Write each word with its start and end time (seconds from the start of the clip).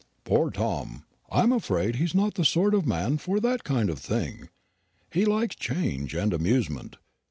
"Poor 0.25 0.49
Tom! 0.49 1.03
I'm 1.31 1.51
afraid 1.51 1.97
he's 1.97 2.15
not 2.15 2.33
the 2.33 2.43
sort 2.43 2.73
of 2.73 2.87
man 2.87 3.19
for 3.19 3.39
that 3.39 3.63
kind 3.63 3.87
of 3.87 3.99
thing. 3.99 4.49
He 5.11 5.25
likes 5.25 5.53
change 5.55 6.15
and 6.15 6.33
amusement. 6.33 6.97